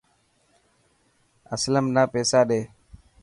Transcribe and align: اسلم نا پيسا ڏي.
اسلم 1.53 1.85
نا 1.95 2.03
پيسا 2.13 2.39
ڏي. 2.49 2.61